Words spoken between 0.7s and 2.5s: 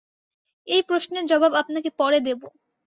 এই প্রশ্নের জবাব আপনাকে পরে দেব।